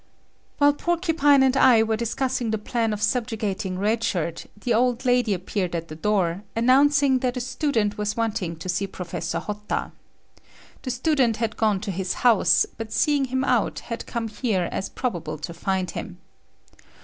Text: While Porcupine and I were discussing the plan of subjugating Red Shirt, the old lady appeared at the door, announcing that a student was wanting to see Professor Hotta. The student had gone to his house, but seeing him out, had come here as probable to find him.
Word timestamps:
While 0.57 0.73
Porcupine 0.73 1.43
and 1.43 1.55
I 1.55 1.83
were 1.83 1.95
discussing 1.95 2.49
the 2.49 2.57
plan 2.57 2.91
of 2.91 3.03
subjugating 3.03 3.77
Red 3.77 4.03
Shirt, 4.03 4.47
the 4.59 4.73
old 4.73 5.05
lady 5.05 5.31
appeared 5.31 5.75
at 5.75 5.89
the 5.89 5.95
door, 5.95 6.41
announcing 6.55 7.19
that 7.19 7.37
a 7.37 7.39
student 7.39 7.99
was 7.99 8.17
wanting 8.17 8.55
to 8.55 8.67
see 8.67 8.87
Professor 8.87 9.37
Hotta. 9.37 9.91
The 10.81 10.89
student 10.89 11.37
had 11.37 11.55
gone 11.55 11.81
to 11.81 11.91
his 11.91 12.13
house, 12.25 12.65
but 12.79 12.91
seeing 12.91 13.25
him 13.25 13.43
out, 13.43 13.77
had 13.81 14.07
come 14.07 14.27
here 14.27 14.69
as 14.71 14.89
probable 14.89 15.37
to 15.37 15.53
find 15.53 15.91
him. 15.91 16.17